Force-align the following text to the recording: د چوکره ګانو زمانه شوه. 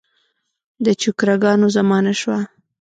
د 0.85 0.87
چوکره 1.01 1.35
ګانو 1.43 1.67
زمانه 1.77 2.13
شوه. 2.19 2.39